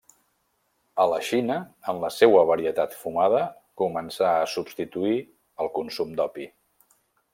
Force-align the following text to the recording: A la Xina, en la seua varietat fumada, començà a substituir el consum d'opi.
A 1.03 1.03
la 1.09 1.17
Xina, 1.25 1.57
en 1.93 1.99
la 2.05 2.09
seua 2.15 2.41
varietat 2.51 2.95
fumada, 3.01 3.43
començà 3.83 4.33
a 4.41 4.49
substituir 4.55 5.21
el 5.67 5.71
consum 5.77 6.17
d'opi. 6.23 6.49